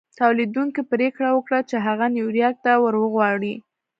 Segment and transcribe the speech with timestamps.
[0.19, 3.53] توليدوونکي پرېکړه وکړه چې هغه نيويارک ته ور وغواړي.